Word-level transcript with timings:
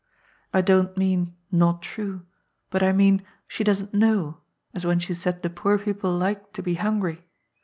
I 0.51 0.61
don't 0.61 0.97
mean' 0.97 1.35
not 1.51 1.83
true,' 1.83 2.25
but 2.71 2.81
I 2.81 2.91
mean 2.91 3.21
she 3.47 3.63
doesn't 3.63 3.93
know, 3.93 4.41
as 4.73 4.83
when 4.83 4.97
she 4.97 5.13
said 5.13 5.43
the 5.43 5.49
poor 5.51 5.77
people 5.77 6.17
liked 6.17 6.55
to 6.55 6.63
be 6.63 6.73
hungry. 6.73 7.23